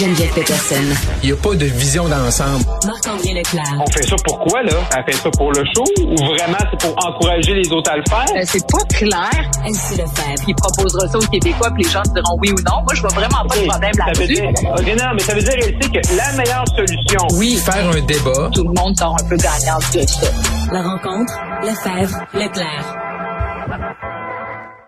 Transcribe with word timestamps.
Geneviève 0.00 0.30
Peterson. 0.32 0.76
Il 1.24 1.30
n'y 1.30 1.32
a 1.32 1.36
pas 1.36 1.56
de 1.56 1.64
vision 1.64 2.08
d'ensemble. 2.08 2.64
Marc-André 2.86 3.34
Leclerc. 3.34 3.82
On 3.84 3.90
fait 3.90 4.04
ça 4.06 4.14
pourquoi, 4.24 4.62
là? 4.62 4.74
Elle 4.96 5.12
fait 5.12 5.20
ça 5.20 5.28
pour 5.36 5.50
le 5.50 5.64
show 5.74 5.84
ou 6.06 6.14
vraiment 6.16 6.58
c'est 6.70 6.80
pour 6.88 6.94
encourager 7.04 7.54
les 7.54 7.72
autres 7.72 7.90
à 7.90 7.96
le 7.96 8.04
faire? 8.08 8.24
Euh, 8.36 8.42
c'est 8.44 8.64
pas 8.70 8.84
clair. 8.94 9.50
Elsie 9.66 9.96
Lefebvre. 9.96 10.34
Puis 10.36 10.46
il 10.48 10.54
proposera 10.54 11.08
ça 11.08 11.18
aux 11.18 11.26
Québécois, 11.26 11.70
puis 11.74 11.82
les 11.82 11.90
gens 11.90 12.02
diront 12.14 12.38
oui 12.40 12.50
ou 12.52 12.60
non. 12.62 12.80
Moi, 12.84 12.94
je 12.94 13.00
vois 13.00 13.10
vraiment 13.10 13.44
pas 13.48 13.56
de 13.56 13.66
problème 13.66 13.92
là-dessus. 13.98 14.34
dire, 14.34 14.44
ok, 14.46 14.86
non, 14.86 15.10
mais 15.14 15.20
ça 15.20 15.34
veut 15.34 15.42
dire, 15.42 15.54
Elsie, 15.56 15.90
que 15.90 16.16
la 16.16 16.32
meilleure 16.36 16.64
solution, 16.76 17.26
Oui, 17.32 17.56
faire 17.56 17.88
un 17.88 18.00
débat. 18.00 18.50
Tout 18.54 18.64
le 18.68 18.80
monde 18.80 18.96
sort 18.96 19.16
un 19.20 19.28
peu 19.28 19.36
gagnant 19.36 19.78
de 19.78 20.06
ça. 20.06 20.28
La 20.70 20.82
rencontre, 20.82 21.32
Lefebvre, 21.62 22.16
Leclerc. 22.34 22.96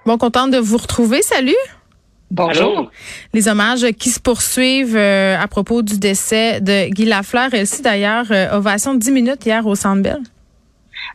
Bon, 0.06 0.18
contente 0.18 0.52
de 0.52 0.58
vous 0.58 0.76
retrouver. 0.76 1.22
Salut. 1.22 1.56
Bonjour. 2.30 2.78
Allô? 2.78 2.90
Les 3.34 3.48
hommages 3.48 3.86
qui 3.98 4.10
se 4.10 4.20
poursuivent 4.20 4.96
euh, 4.96 5.36
à 5.38 5.48
propos 5.48 5.82
du 5.82 5.98
décès 5.98 6.60
de 6.60 6.88
Guy 6.90 7.04
Lafleur. 7.04 7.52
Elsie, 7.52 7.82
d'ailleurs, 7.82 8.26
euh, 8.30 8.56
ovation 8.56 8.94
de 8.94 9.00
10 9.00 9.10
minutes 9.10 9.44
hier 9.46 9.66
au 9.66 9.74
Centre 9.74 10.02
Bell. 10.02 10.20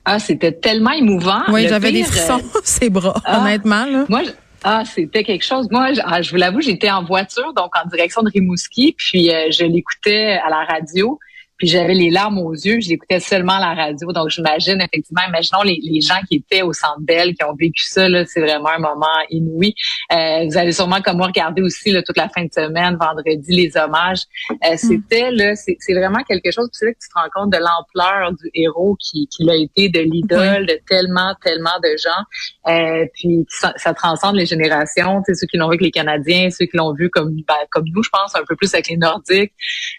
Ah, 0.04 0.20
c'était 0.20 0.52
tellement 0.52 0.92
émouvant. 0.92 1.42
Oui, 1.50 1.68
j'avais 1.68 1.92
des 1.92 2.00
pire, 2.00 2.08
frissons, 2.08 2.42
euh, 2.56 2.60
ses 2.64 2.90
bras, 2.90 3.22
ah. 3.26 3.42
honnêtement. 3.42 3.86
Là. 3.86 4.06
Moi, 4.10 4.24
je- 4.24 4.32
ah, 4.64 4.84
c'était 4.84 5.24
quelque 5.24 5.46
chose. 5.46 5.68
Moi, 5.72 5.94
je, 5.94 6.02
ah, 6.04 6.22
je 6.22 6.32
vous 6.32 6.38
l'avoue, 6.38 6.60
j'étais 6.60 6.90
en 6.92 7.04
voiture, 7.04 7.54
donc 7.54 7.72
en 7.82 7.88
direction 7.88 8.22
de 8.24 8.30
Rimouski, 8.30 8.96
puis 8.98 9.32
euh, 9.32 9.52
je 9.52 9.64
l'écoutais 9.64 10.40
à 10.44 10.50
la 10.50 10.66
radio. 10.66 11.20
Puis 11.58 11.68
j'avais 11.68 11.94
les 11.94 12.10
larmes 12.10 12.40
aux 12.40 12.54
yeux, 12.54 12.80
je 12.82 12.90
l'écoutais 12.90 13.20
seulement 13.20 13.58
la 13.58 13.74
radio. 13.74 14.12
Donc 14.12 14.30
j'imagine 14.30 14.82
effectivement, 14.82 15.22
imaginons 15.28 15.62
les, 15.64 15.80
les 15.82 16.02
gens 16.02 16.20
qui 16.28 16.38
étaient 16.38 16.62
au 16.62 16.74
Centre 16.74 17.00
Bell, 17.00 17.34
qui 17.36 17.44
ont 17.44 17.56
vécu 17.56 17.84
ça, 17.84 18.10
là, 18.10 18.26
c'est 18.26 18.42
vraiment 18.42 18.70
un 18.70 18.80
moment 18.80 19.06
inouï. 19.30 19.74
Euh, 20.12 20.46
vous 20.48 20.58
avez 20.58 20.72
sûrement 20.72 21.02
comme 21.02 21.18
moi 21.18 21.28
regardé 21.28 21.62
aussi 21.62 21.92
là, 21.92 22.02
toute 22.04 22.18
la 22.18 22.30
fin 22.30 22.44
de 22.44 22.52
semaine, 22.54 22.98
vendredi, 23.00 23.52
les 23.56 23.78
hommages. 23.78 24.24
Euh, 24.52 24.76
C'était 24.76 25.32
là, 25.32 25.56
c'est 25.56 25.78
c'est 25.80 25.94
vraiment 25.94 26.24
quelque 26.28 26.52
chose. 26.52 26.70
C'est 26.72 26.86
là 26.86 26.94
que 26.94 27.00
tu 27.00 27.10
te 27.10 27.20
rends 27.20 27.30
compte 27.34 27.54
de 27.54 27.58
l'ampleur 27.58 28.32
du 28.32 28.50
héros 28.54 28.98
qui, 29.00 29.28
qui 29.28 29.44
l'a 29.44 29.56
été, 29.56 29.90
de 29.90 30.00
l'idole 30.00 30.66
de 30.66 30.80
tellement, 30.88 31.36
tellement 31.44 31.78
de 31.84 31.96
gens. 31.98 32.72
Euh, 32.72 33.06
puis 33.14 33.46
ça, 33.50 33.74
ça 33.78 33.94
transcende 33.94 34.36
les 34.36 34.46
générations. 34.46 35.22
Tu 35.26 35.34
sais, 35.34 35.42
ceux 35.42 35.48
qui 35.48 35.58
l'ont 35.58 35.68
vu 35.68 35.76
avec 35.76 35.82
les 35.82 35.92
Canadiens, 35.92 36.50
ceux 36.50 36.66
qui 36.66 36.78
l'ont 36.78 36.94
vu 36.94 37.10
comme 37.10 37.36
ben, 37.48 37.56
comme 37.72 37.86
nous, 37.94 38.04
je 38.04 38.10
pense, 38.10 38.36
un 38.36 38.44
peu 38.48 38.56
plus 38.56 38.74
avec 38.74 38.88
les 38.90 38.98
Nordiques. 38.98 39.54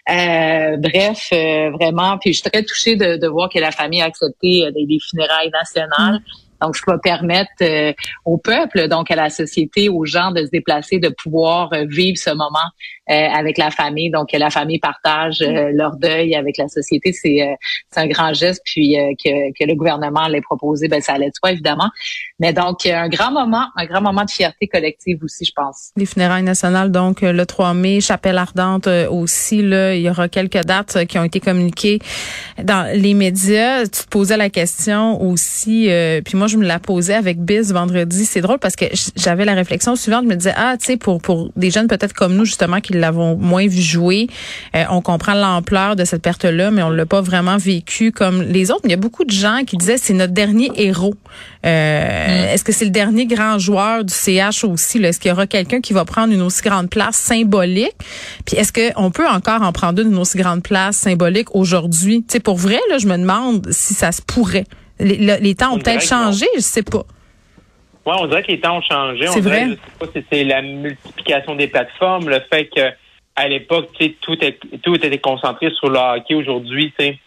Euh, 0.09 0.77
bref, 0.77 1.29
euh, 1.33 1.46
vraiment. 1.71 2.17
Puis 2.17 2.33
je 2.33 2.41
suis 2.41 2.49
très 2.49 2.63
touchée 2.63 2.95
de, 2.95 3.17
de 3.17 3.27
voir 3.27 3.49
que 3.49 3.59
la 3.59 3.71
famille 3.71 4.01
a 4.01 4.05
accepté 4.05 4.65
euh, 4.65 4.71
des, 4.71 4.85
des 4.85 4.99
funérailles 5.09 5.51
nationales. 5.51 6.21
Donc, 6.61 6.75
ce 6.75 6.81
qui 6.81 6.89
va 6.89 6.97
permettre 6.97 7.51
euh, 7.61 7.93
au 8.25 8.37
peuple, 8.37 8.87
donc 8.87 9.11
à 9.11 9.15
la 9.15 9.29
société, 9.29 9.89
aux 9.89 10.05
gens 10.05 10.31
de 10.31 10.45
se 10.45 10.49
déplacer, 10.49 10.99
de 10.99 11.09
pouvoir 11.09 11.71
euh, 11.73 11.85
vivre 11.87 12.17
ce 12.17 12.31
moment 12.31 12.57
euh, 13.09 13.13
avec 13.13 13.57
la 13.57 13.71
famille. 13.71 14.09
Donc, 14.09 14.31
que 14.31 14.37
la 14.37 14.49
famille 14.49 14.79
partage 14.79 15.41
euh, 15.41 15.71
leur 15.73 15.95
deuil 15.97 16.35
avec 16.35 16.57
la 16.57 16.67
société, 16.67 17.13
c'est 17.13 17.41
euh, 17.41 17.55
un 17.95 18.07
grand 18.07 18.33
geste. 18.33 18.61
Puis 18.65 18.99
euh, 18.99 19.13
que, 19.23 19.51
que 19.57 19.67
le 19.67 19.75
gouvernement 19.75 20.27
l'ait 20.27 20.41
proposé, 20.41 20.87
ben 20.87 21.01
ça 21.01 21.13
allait 21.13 21.29
de 21.29 21.35
soi 21.39 21.51
évidemment. 21.51 21.89
Mais 22.39 22.53
donc, 22.53 22.85
un 22.85 23.09
grand 23.09 23.31
moment, 23.31 23.65
un 23.75 23.85
grand 23.85 24.01
moment 24.01 24.25
de 24.25 24.31
fierté 24.31 24.67
collective 24.67 25.23
aussi, 25.23 25.45
je 25.45 25.51
pense. 25.55 25.91
Les 25.95 26.05
funérailles 26.05 26.43
nationales, 26.43 26.91
donc 26.91 27.21
le 27.21 27.45
3 27.45 27.73
mai, 27.73 28.01
Chapelle 28.01 28.37
Ardente 28.37 28.87
aussi. 29.09 29.61
Là, 29.61 29.95
il 29.95 30.01
y 30.01 30.09
aura 30.09 30.27
quelques 30.27 30.63
dates 30.63 31.05
qui 31.05 31.17
ont 31.17 31.23
été 31.23 31.39
communiquées 31.39 31.99
dans 32.63 32.91
les 32.93 33.13
médias. 33.13 33.83
Tu 33.83 34.03
te 34.03 34.07
posais 34.07 34.37
la 34.37 34.49
question 34.49 35.21
aussi, 35.21 35.89
euh, 35.89 36.21
puis 36.21 36.37
moi 36.37 36.46
je 36.47 36.57
me 36.57 36.65
la 36.65 36.79
posais 36.79 37.13
avec 37.13 37.39
Biz 37.39 37.73
vendredi. 37.73 38.25
C'est 38.25 38.41
drôle 38.41 38.59
parce 38.59 38.75
que 38.75 38.85
j'avais 39.15 39.45
la 39.45 39.53
réflexion 39.53 39.95
suivante. 39.95 40.23
Je 40.23 40.29
me 40.29 40.35
disais 40.35 40.53
ah 40.55 40.75
tu 40.79 40.85
sais 40.85 40.97
pour 40.97 41.21
pour 41.21 41.51
des 41.55 41.71
jeunes 41.71 41.87
peut-être 41.87 42.13
comme 42.13 42.35
nous 42.35 42.45
justement 42.45 42.81
qui 42.81 42.93
l'avons 42.93 43.35
moins 43.35 43.67
vu 43.67 43.81
jouer, 43.81 44.27
euh, 44.75 44.83
on 44.89 45.01
comprend 45.01 45.33
l'ampleur 45.33 45.95
de 45.95 46.05
cette 46.05 46.21
perte-là, 46.21 46.71
mais 46.71 46.83
on 46.83 46.89
l'a 46.89 47.05
pas 47.05 47.21
vraiment 47.21 47.57
vécu 47.57 48.11
comme 48.11 48.41
les 48.41 48.71
autres. 48.71 48.81
Mais 48.83 48.89
il 48.89 48.91
y 48.91 48.95
a 48.95 49.01
beaucoup 49.01 49.25
de 49.25 49.31
gens 49.31 49.61
qui 49.65 49.77
disaient 49.77 49.97
c'est 49.97 50.13
notre 50.13 50.33
dernier 50.33 50.71
héros. 50.75 51.15
Euh, 51.65 52.53
Est-ce 52.53 52.63
que 52.63 52.71
c'est 52.71 52.85
le 52.85 52.91
dernier 52.91 53.25
grand 53.25 53.59
joueur 53.59 54.03
du 54.03 54.13
CH 54.13 54.63
aussi? 54.63 55.03
Est-ce 55.03 55.19
qu'il 55.19 55.29
y 55.29 55.31
aura 55.31 55.47
quelqu'un 55.47 55.81
qui 55.81 55.93
va 55.93 56.05
prendre 56.05 56.33
une 56.33 56.41
aussi 56.41 56.61
grande 56.61 56.89
place 56.89 57.15
symbolique? 57.15 57.95
Puis 58.45 58.57
est-ce 58.57 58.71
qu'on 58.71 59.11
peut 59.11 59.27
encore 59.27 59.61
en 59.61 59.71
prendre 59.71 60.01
une, 60.01 60.11
une 60.11 60.17
aussi 60.17 60.37
grande 60.37 60.63
place 60.63 60.97
symbolique 60.97 61.53
aujourd'hui? 61.55 62.23
Tu 62.27 62.33
sais, 62.33 62.39
pour 62.39 62.57
vrai, 62.57 62.79
là, 62.89 62.97
je 62.97 63.07
me 63.07 63.17
demande 63.17 63.67
si 63.71 63.93
ça 63.93 64.11
se 64.11 64.21
pourrait. 64.21 64.65
Les, 64.99 65.17
le- 65.17 65.41
les 65.41 65.55
temps 65.55 65.71
ont 65.71 65.75
On 65.75 65.79
peut-être 65.79 66.01
changé, 66.03 66.45
je 66.55 66.61
sais 66.61 66.83
pas. 66.83 67.03
Ouais, 68.05 68.13
on 68.19 68.27
dirait 68.27 68.41
que 68.43 68.51
les 68.51 68.59
temps 68.59 68.77
ont 68.77 68.81
changé. 68.81 69.27
On 69.27 69.33
C'est 69.33 69.41
dirait, 69.41 69.65
vrai. 69.65 69.69
Je 69.69 69.73
sais 69.73 70.11
pas 70.11 70.19
si 70.19 70.25
c'est 70.31 70.43
la 70.43 70.61
multiplication 70.61 71.55
des 71.55 71.67
plateformes, 71.67 72.29
le 72.29 72.39
fait 72.51 72.65
que 72.73 72.81
à 73.35 73.47
l'époque, 73.47 73.89
tout, 74.21 74.37
est, 74.43 74.57
tout 74.81 74.95
était 74.95 75.17
concentré 75.19 75.69
sur 75.77 75.89
le 75.89 75.97
hockey 75.99 76.33
aujourd'hui, 76.33 76.93
tu 76.97 77.05
sais. 77.05 77.19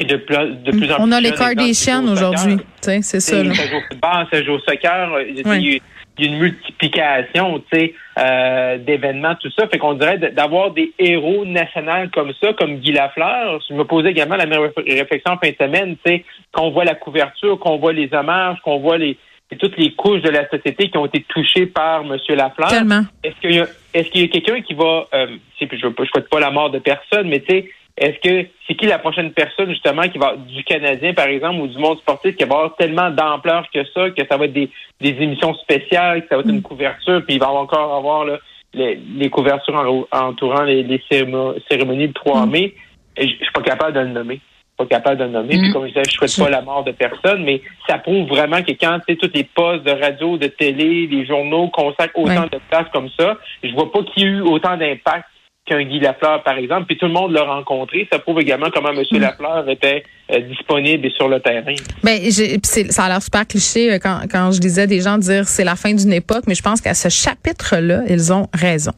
Et 0.00 0.04
de 0.04 0.16
plus, 0.16 0.36
de 0.36 0.70
plus 0.72 0.90
en 0.90 0.96
plus 0.96 1.04
On 1.04 1.12
a 1.12 1.20
les 1.20 1.32
Kardashians 1.32 2.06
aujourd'hui. 2.08 2.56
C'est 2.80 3.02
ça. 3.02 3.20
Ça 3.20 3.44
joue 3.44 3.76
au 3.76 3.80
football, 3.88 4.26
ça 4.32 4.42
joue 4.42 4.52
au 4.54 4.58
soccer. 4.60 5.12
euh, 5.14 5.78
Il 6.18 6.24
y 6.24 6.28
a- 6.28 6.32
une 6.32 6.38
multiplication, 6.38 7.58
tu 7.72 7.78
sais, 7.78 7.94
euh, 8.18 8.78
d'événements, 8.78 9.34
tout 9.36 9.50
ça. 9.58 9.66
Fait 9.68 9.78
qu'on 9.78 9.94
dirait 9.94 10.18
d'avoir 10.18 10.70
des 10.70 10.92
héros 10.98 11.44
nationaux 11.44 12.08
comme 12.12 12.32
ça, 12.40 12.52
comme 12.52 12.76
Guy 12.76 12.92
Lafleur. 12.92 13.60
Je 13.68 13.74
me 13.74 13.84
posais 13.84 14.10
également 14.10 14.36
la 14.36 14.46
même 14.46 14.60
réf- 14.60 14.98
réflexion 14.98 15.32
en 15.32 15.38
fin 15.38 15.50
de 15.50 15.56
semaine, 15.60 15.96
tu 16.04 16.12
sais, 16.12 16.24
qu'on 16.52 16.70
voit 16.70 16.84
la 16.84 16.94
couverture, 16.94 17.58
qu'on 17.58 17.78
voit 17.78 17.92
les 17.92 18.08
hommages, 18.12 18.58
qu'on 18.62 18.78
voit 18.78 18.98
les 18.98 19.16
toutes 19.60 19.76
les 19.76 19.92
couches 19.92 20.22
de 20.22 20.30
la 20.30 20.48
société 20.48 20.88
qui 20.88 20.98
ont 20.98 21.06
été 21.06 21.24
touchées 21.28 21.66
par 21.66 22.00
M. 22.00 22.16
Lafleur. 22.30 22.68
Tellement. 22.70 23.02
Est-ce 23.22 23.36
qu'il 23.40 23.52
y 23.54 23.60
a, 23.60 23.66
est-ce 23.92 24.08
qu'il 24.10 24.22
y 24.22 24.24
a 24.24 24.28
quelqu'un 24.28 24.60
qui 24.62 24.74
va, 24.74 25.04
euh, 25.14 25.26
tu 25.58 25.68
sais, 25.68 25.76
je 25.80 25.86
ne 25.86 25.92
souhaite 26.06 26.28
pas 26.28 26.40
la 26.40 26.50
mort 26.50 26.70
de 26.70 26.80
personne, 26.80 27.28
mais 27.28 27.38
tu 27.40 27.46
sais, 27.54 27.70
est-ce 27.96 28.18
que 28.18 28.48
c'est 28.66 28.74
qui 28.74 28.86
la 28.86 28.98
prochaine 28.98 29.32
personne 29.32 29.70
justement 29.70 30.02
qui 30.08 30.18
va 30.18 30.34
du 30.36 30.64
Canadien 30.64 31.14
par 31.14 31.26
exemple 31.28 31.60
ou 31.60 31.66
du 31.68 31.78
monde 31.78 31.98
sportif 31.98 32.34
qui 32.36 32.44
va 32.44 32.54
avoir 32.56 32.76
tellement 32.76 33.10
d'ampleur 33.10 33.66
que 33.72 33.84
ça 33.94 34.10
que 34.10 34.26
ça 34.28 34.36
va 34.36 34.46
être 34.46 34.52
des, 34.52 34.68
des 35.00 35.10
émissions 35.22 35.54
spéciales, 35.54 36.22
que 36.22 36.28
ça 36.28 36.36
va 36.36 36.40
être 36.42 36.48
une 36.50 36.62
couverture, 36.62 37.22
puis 37.24 37.36
il 37.36 37.40
va 37.40 37.50
encore 37.50 37.94
avoir 37.94 38.24
là, 38.24 38.38
les, 38.72 38.96
les 39.16 39.30
couvertures 39.30 39.74
en- 39.76 40.06
entourant 40.28 40.62
les, 40.64 40.82
les 40.82 41.00
cérémo- 41.10 41.54
cérémonies 41.70 42.08
du 42.08 42.14
3 42.14 42.46
mai? 42.46 42.74
Et 43.16 43.28
Je 43.28 43.34
je 43.38 43.44
suis 43.44 43.52
pas 43.52 43.62
capable 43.62 43.92
de 43.92 44.00
le 44.00 44.08
nommer. 44.08 44.40
Pas 44.76 44.86
capable 44.86 45.18
de 45.18 45.24
le 45.24 45.30
nommer. 45.30 45.56
Puis 45.56 45.68
Mm. 45.68 45.72
comme 45.72 45.82
je 45.84 45.88
disais, 45.92 46.02
je 46.04 46.26
souhaite 46.26 46.46
pas 46.46 46.50
la 46.50 46.62
mort 46.62 46.82
de 46.82 46.90
personne, 46.90 47.44
mais 47.44 47.62
ça 47.86 47.98
prouve 47.98 48.26
vraiment 48.26 48.60
que 48.64 48.72
quand 48.72 48.98
tu 49.06 49.14
sais, 49.14 49.16
tous 49.16 49.30
les 49.32 49.44
postes 49.44 49.84
de 49.84 49.92
radio, 49.92 50.36
de 50.36 50.48
télé, 50.48 51.06
les 51.06 51.24
journaux 51.24 51.68
consacrent 51.68 52.18
autant 52.18 52.42
Ouais. 52.42 52.48
de 52.50 52.58
place 52.68 52.86
comme 52.92 53.08
ça, 53.16 53.36
je 53.62 53.72
vois 53.72 53.92
pas 53.92 54.02
qu'il 54.02 54.24
y 54.24 54.26
ait 54.26 54.30
eu 54.30 54.40
autant 54.40 54.76
d'impact 54.76 55.26
qu'un 55.64 55.82
Guy 55.84 56.00
Lafleur, 56.00 56.42
par 56.42 56.58
exemple, 56.58 56.86
puis 56.86 56.98
tout 56.98 57.06
le 57.06 57.12
monde 57.12 57.32
l'a 57.32 57.42
rencontré. 57.42 58.06
Ça 58.12 58.18
prouve 58.18 58.40
également 58.40 58.70
comment 58.70 58.90
M. 58.90 59.02
Mm. 59.10 59.18
Lafleur 59.18 59.68
était 59.68 60.04
euh, 60.30 60.40
disponible 60.40 61.06
et 61.06 61.10
sur 61.10 61.28
le 61.28 61.38
terrain. 61.40 61.74
Ben, 62.02 62.18
j'ai- 62.30 62.52
puis 62.58 62.60
c'est- 62.64 62.90
ça 62.92 63.04
a 63.04 63.08
l'air 63.08 63.22
super 63.22 63.46
cliché 63.46 63.92
euh, 63.92 63.98
quand, 63.98 64.20
quand 64.30 64.52
je 64.52 64.58
disais 64.60 64.86
des 64.86 65.00
gens 65.00 65.18
dire 65.18 65.46
c'est 65.46 65.64
la 65.64 65.76
fin 65.76 65.92
d'une 65.92 66.12
époque, 66.14 66.44
mais 66.46 66.54
je 66.54 66.62
pense 66.62 66.80
qu'à 66.80 66.94
ce 66.94 67.08
chapitre-là, 67.10 68.02
ils 68.08 68.32
ont 68.32 68.48
raison. 68.54 68.92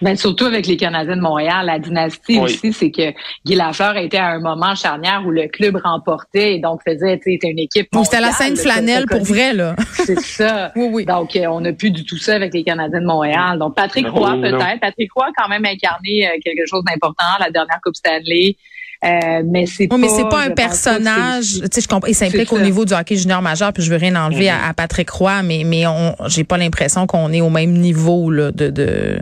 Ben, 0.00 0.16
surtout 0.16 0.44
avec 0.44 0.66
les 0.68 0.76
Canadiens 0.76 1.16
de 1.16 1.20
Montréal, 1.20 1.66
la 1.66 1.80
dynastie 1.80 2.38
Oui. 2.38 2.44
aussi, 2.44 2.72
c'est 2.72 2.92
que 2.92 3.10
Guy 3.44 3.56
Lafleur 3.56 3.96
a 3.96 4.00
été 4.02 4.16
à 4.16 4.28
un 4.28 4.38
moment 4.38 4.76
charnière 4.76 5.24
où 5.26 5.30
le 5.32 5.48
club 5.48 5.76
remportait 5.82 6.54
et 6.54 6.58
donc 6.60 6.80
faisait, 6.86 7.16
tu 7.18 7.24
sais, 7.24 7.30
c'était 7.32 7.50
une 7.50 7.58
équipe 7.58 7.88
Donc, 7.92 8.04
c'était 8.04 8.20
la 8.20 8.30
scène 8.30 8.56
flanelle 8.56 9.06
pour 9.06 9.24
vrai, 9.24 9.52
là. 9.54 9.74
C'est 9.92 10.20
ça. 10.20 10.72
Oui, 10.76 10.88
oui. 10.92 11.04
Donc, 11.04 11.34
euh, 11.34 11.46
on 11.46 11.60
n'a 11.60 11.72
plus 11.72 11.90
du 11.90 12.04
tout 12.04 12.16
ça 12.18 12.34
avec 12.36 12.54
les 12.54 12.62
Canadiens 12.62 13.00
de 13.00 13.06
Montréal. 13.06 13.58
Donc, 13.58 13.74
Patrick 13.74 14.06
Roy, 14.08 14.36
peut-être. 14.40 14.80
Patrick 14.80 15.12
Roy 15.12 15.26
a 15.26 15.30
quand 15.36 15.48
même 15.48 15.64
incarné 15.64 16.28
euh, 16.28 16.30
quelque 16.44 16.64
chose 16.66 16.84
d'important, 16.84 17.24
la 17.40 17.50
dernière 17.50 17.80
Coupe 17.82 17.96
Stanley. 17.96 18.56
Euh, 19.04 19.42
mais 19.46 19.66
c'est 19.66 19.84
Oui, 19.84 19.88
pas, 19.88 19.96
mais 19.96 20.08
c'est 20.08 20.28
pas 20.28 20.42
un 20.42 20.50
personnage. 20.50 21.60
Tu 21.60 21.68
sais, 21.72 21.80
je 21.80 21.88
comprends. 21.88 22.08
Il 22.08 22.14
s'implique 22.14 22.52
au 22.52 22.58
niveau 22.58 22.84
du 22.84 22.94
hockey 22.94 23.16
junior 23.16 23.40
majeur, 23.40 23.72
puis 23.72 23.82
je 23.82 23.90
veux 23.90 23.96
rien 23.96 24.16
enlever 24.16 24.48
à, 24.50 24.66
à 24.68 24.74
Patrick 24.74 25.08
Roy, 25.10 25.42
mais 25.42 25.62
mais 25.64 25.86
on, 25.86 26.16
j'ai 26.26 26.44
pas 26.44 26.58
l'impression 26.58 27.06
qu'on 27.06 27.32
est 27.32 27.40
au 27.40 27.50
même 27.50 27.72
niveau 27.72 28.30
là 28.30 28.50
de 28.50 28.70
de 28.70 29.20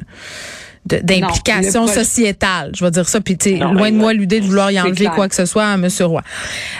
d'implication 0.86 1.86
sociétale. 1.86 2.72
Je 2.74 2.84
vais 2.84 2.90
dire 2.90 3.08
ça, 3.08 3.20
puis 3.20 3.36
loin 3.60 3.90
de 3.90 3.96
moi 3.96 4.14
l'idée 4.14 4.40
de 4.40 4.46
vouloir 4.46 4.70
y 4.70 4.80
enlever 4.80 5.06
quoi 5.06 5.28
que 5.28 5.34
ce 5.34 5.44
soit 5.44 5.66
à 5.66 5.76
Monsieur 5.76 6.06
Roy. 6.06 6.22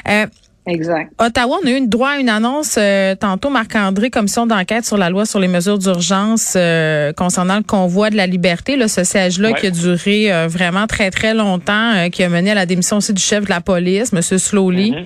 Euh, 0.08 0.26
Exact. 0.68 1.12
Ottawa, 1.20 1.58
on 1.62 1.66
a 1.66 1.70
eu 1.70 1.76
une 1.76 1.88
droit 1.88 2.08
à 2.10 2.18
une 2.18 2.28
annonce 2.28 2.76
euh, 2.76 3.14
tantôt, 3.14 3.50
Marc-André, 3.50 4.10
commission 4.10 4.46
d'enquête 4.46 4.84
sur 4.84 4.96
la 4.96 5.10
loi 5.10 5.24
sur 5.24 5.38
les 5.38 5.46
mesures 5.46 5.78
d'urgence 5.78 6.54
euh, 6.56 7.12
concernant 7.12 7.56
le 7.58 7.62
convoi 7.62 8.10
de 8.10 8.16
la 8.16 8.26
liberté, 8.26 8.76
là, 8.76 8.88
ce 8.88 9.04
siège-là 9.04 9.50
Ouais. 9.52 9.60
qui 9.60 9.66
a 9.68 9.70
duré 9.70 10.32
euh, 10.32 10.48
vraiment 10.48 10.86
très, 10.88 11.10
très 11.10 11.34
longtemps, 11.34 11.94
euh, 11.94 12.08
qui 12.08 12.24
a 12.24 12.28
mené 12.28 12.50
à 12.50 12.54
la 12.54 12.66
démission 12.66 12.96
aussi 12.96 13.14
du 13.14 13.22
chef 13.22 13.44
de 13.44 13.50
la 13.50 13.60
police, 13.60 14.12
M. 14.12 14.20
Slowly. 14.22 14.90
Mhm. 14.90 15.04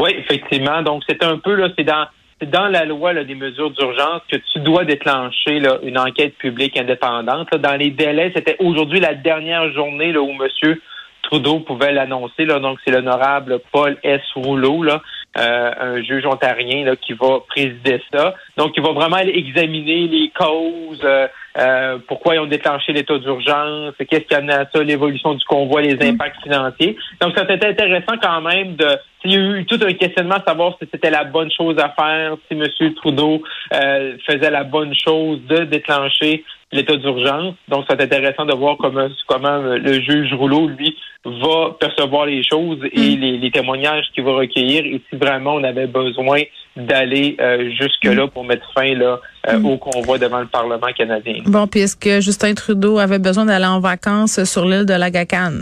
Oui, 0.00 0.10
effectivement. 0.18 0.82
Donc, 0.82 1.02
c'est 1.08 1.22
un 1.22 1.36
peu, 1.38 1.54
là, 1.54 1.68
c'est 1.76 1.84
dans, 1.84 2.06
c'est 2.40 2.50
dans 2.50 2.66
la 2.68 2.84
loi 2.86 3.12
là, 3.12 3.24
des 3.24 3.34
mesures 3.34 3.70
d'urgence 3.70 4.22
que 4.30 4.36
tu 4.52 4.60
dois 4.60 4.84
déclencher 4.84 5.60
là, 5.60 5.78
une 5.82 5.98
enquête 5.98 6.34
publique 6.38 6.76
indépendante. 6.78 7.48
là. 7.52 7.58
Dans 7.58 7.76
les 7.76 7.90
délais, 7.90 8.32
c'était 8.34 8.56
aujourd'hui 8.58 9.00
la 9.00 9.14
dernière 9.14 9.70
journée 9.72 10.12
là, 10.12 10.20
où 10.22 10.30
M. 10.30 10.76
Trudeau 11.24 11.60
pouvait 11.60 11.92
l'annoncer. 11.92 12.44
Là, 12.44 12.58
donc, 12.58 12.78
c'est 12.84 12.92
l'honorable 12.92 13.60
Paul 13.72 13.96
S. 14.02 14.20
Rouleau 14.34 14.82
là, 14.82 15.02
euh, 15.38 15.70
un 15.80 16.02
juge 16.02 16.24
ontarien 16.26 16.84
là, 16.84 16.96
qui 16.96 17.12
va 17.14 17.40
présider 17.48 18.00
ça. 18.12 18.34
Donc, 18.56 18.72
il 18.76 18.82
va 18.82 18.92
vraiment 18.92 19.16
aller 19.16 19.32
examiner 19.36 20.06
les 20.06 20.30
causes, 20.30 21.00
euh, 21.02 21.26
euh, 21.58 21.98
pourquoi 22.06 22.34
ils 22.34 22.40
ont 22.40 22.46
déclenché 22.46 22.92
l'état 22.92 23.18
d'urgence, 23.18 23.94
qu'est-ce 23.98 24.26
qui 24.26 24.34
a 24.34 24.38
amené 24.38 24.54
à 24.54 24.66
ça, 24.72 24.82
l'évolution 24.82 25.34
du 25.34 25.44
convoi, 25.44 25.82
les 25.82 25.94
Mm. 25.96 26.14
impacts 26.14 26.42
financiers. 26.42 26.96
Donc, 27.20 27.36
ça 27.36 27.46
c'était 27.48 27.68
intéressant 27.68 28.16
quand 28.22 28.40
même 28.42 28.76
de. 28.76 28.86
Il 29.26 29.32
y 29.32 29.36
a 29.36 29.40
eu 29.40 29.64
tout 29.64 29.80
un 29.82 29.92
questionnement 29.94 30.34
à 30.34 30.44
savoir 30.46 30.76
si 30.80 30.86
c'était 30.92 31.10
la 31.10 31.24
bonne 31.24 31.50
chose 31.50 31.78
à 31.78 31.88
faire, 31.88 32.36
si 32.46 32.58
M. 32.58 32.92
Trudeau 32.96 33.42
euh, 33.72 34.16
faisait 34.26 34.50
la 34.50 34.64
bonne 34.64 34.94
chose 34.94 35.40
de 35.48 35.64
déclencher 35.64 36.44
l'état 36.72 36.96
d'urgence. 36.96 37.54
Donc, 37.68 37.86
c'est 37.88 38.00
intéressant 38.02 38.44
de 38.44 38.54
voir 38.54 38.76
comment, 38.78 39.08
comment 39.26 39.56
le 39.58 40.00
juge 40.00 40.34
Rouleau, 40.34 40.68
lui, 40.68 40.94
va 41.24 41.76
percevoir 41.80 42.26
les 42.26 42.42
choses 42.44 42.78
et 42.92 43.16
Mm. 43.16 43.20
les, 43.20 43.38
les 43.38 43.50
témoignages 43.50 44.04
qu'il 44.14 44.24
va 44.24 44.32
recueillir 44.32 44.84
et 44.84 45.00
si 45.08 45.16
vraiment 45.16 45.54
on 45.54 45.64
avait 45.64 45.86
besoin 45.86 46.40
d'aller 46.76 47.36
euh, 47.40 47.70
jusque-là 47.80 48.26
pour 48.28 48.44
mettre 48.44 48.66
fin 48.74 48.94
là, 48.94 49.20
euh, 49.48 49.58
Mm. 49.58 49.66
au 49.66 49.76
convoi 49.78 50.18
devant 50.18 50.40
le 50.40 50.46
Parlement 50.46 50.92
canadien. 50.96 51.42
Bon, 51.46 51.66
puis 51.66 51.80
est-ce 51.80 51.96
que 51.96 52.20
Justin 52.20 52.54
Trudeau 52.54 52.98
avait 52.98 53.18
besoin 53.18 53.44
d'aller 53.46 53.64
en 53.66 53.80
vacances 53.80 54.42
sur 54.44 54.64
l'île 54.66 54.84
de 54.86 54.94
Lagacan? 54.94 55.60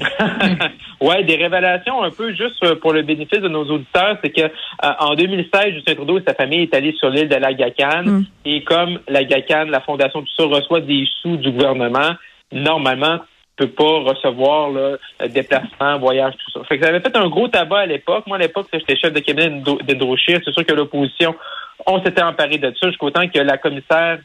ouais, 1.00 1.24
des 1.24 1.36
révélations 1.36 2.02
un 2.02 2.10
peu 2.10 2.32
juste 2.34 2.74
pour 2.80 2.92
le 2.92 3.02
bénéfice 3.02 3.40
de 3.40 3.48
nos 3.48 3.64
auditeurs, 3.64 4.16
c'est 4.22 4.30
que 4.30 4.42
euh, 4.42 4.48
en 4.98 5.14
2016, 5.14 5.74
Justin 5.74 5.94
Trudeau 5.94 6.18
et 6.18 6.22
sa 6.26 6.34
famille 6.34 6.62
est 6.62 6.74
allé 6.74 6.92
sur 6.98 7.10
l'île 7.10 7.28
de 7.28 7.36
Lagacan 7.36 8.02
Mm. 8.04 8.24
et 8.44 8.64
comme 8.64 8.98
Lagacan, 9.08 9.66
la 9.68 9.80
fondation 9.80 10.20
tout 10.22 10.32
ça 10.36 10.44
reçoit 10.44 10.80
des 10.80 11.04
sous 11.22 11.36
du 11.36 11.50
gouvernement, 11.50 12.12
normalement 12.52 13.18
peut 13.60 13.70
pas 13.70 14.00
recevoir 14.10 14.70
là, 14.70 14.96
euh, 15.22 15.28
déplacement, 15.28 15.98
voyage, 15.98 16.34
tout 16.34 16.50
ça. 16.52 16.64
Fait 16.64 16.78
que 16.78 16.84
ça 16.84 16.90
avait 16.90 17.00
fait 17.00 17.16
un 17.16 17.28
gros 17.28 17.48
tabac 17.48 17.80
à 17.80 17.86
l'époque. 17.86 18.26
Moi, 18.26 18.36
à 18.36 18.40
l'époque, 18.40 18.68
j'étais 18.72 18.96
chef 18.96 19.12
de 19.12 19.20
cabinet 19.20 19.62
d'Edro 19.84 20.16
Scheer. 20.16 20.40
C'est 20.44 20.52
sûr 20.52 20.64
que 20.64 20.72
l'opposition, 20.72 21.34
on 21.86 22.02
s'était 22.02 22.22
emparé 22.22 22.58
de 22.58 22.72
ça 22.80 22.88
jusqu'au 22.88 23.10
temps 23.10 23.28
que 23.28 23.38
la 23.38 23.58
commissaire 23.58 24.18